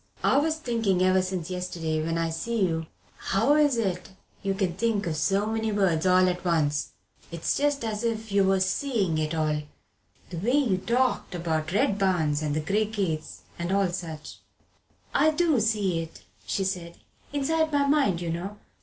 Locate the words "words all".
5.71-6.27